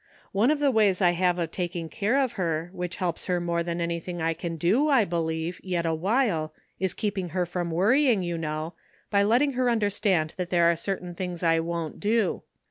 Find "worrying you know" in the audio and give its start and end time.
7.69-8.73